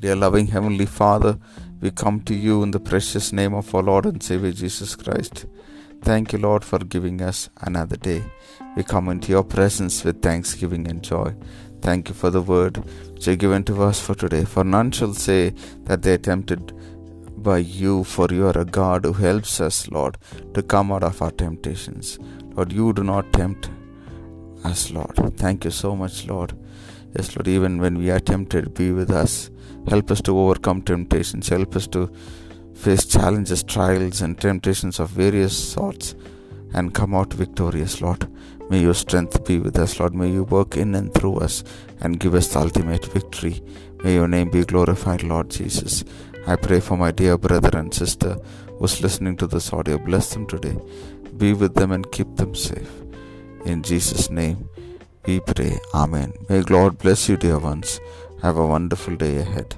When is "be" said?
28.74-28.92, 39.46-39.58, 44.50-44.64, 51.36-51.52